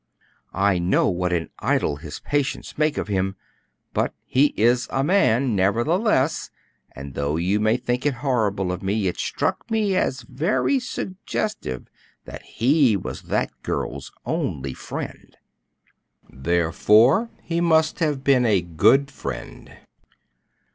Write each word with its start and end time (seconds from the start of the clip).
"I 0.55 0.79
know 0.79 1.09
what 1.09 1.31
an 1.31 1.51
idol 1.59 1.97
his 1.97 2.19
patients 2.19 2.75
make 2.75 2.97
of 2.97 3.07
him, 3.07 3.35
but 3.93 4.15
he 4.25 4.47
is 4.57 4.87
a 4.89 5.03
man 5.03 5.55
nevertheless; 5.55 6.49
and 6.95 7.13
though 7.13 7.35
you 7.37 7.59
may 7.59 7.77
think 7.77 8.07
it 8.07 8.15
horrible 8.15 8.71
of 8.71 8.81
me, 8.81 9.05
it 9.05 9.19
struck 9.19 9.69
me 9.69 9.95
as 9.95 10.23
very 10.23 10.79
suggestive 10.79 11.87
that 12.25 12.41
he 12.41 12.97
was 12.97 13.21
that 13.21 13.51
girl's 13.61 14.11
only 14.25 14.73
friend." 14.73 15.37
"Therefore 16.27 17.29
he 17.43 17.61
must 17.61 17.99
have 17.99 18.23
been 18.23 18.43
a 18.43 18.59
good 18.63 19.11
friend." 19.11 19.71